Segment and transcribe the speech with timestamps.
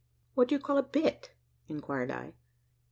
[0.33, 1.29] "What do you call a bit?"
[1.67, 2.33] inquired I.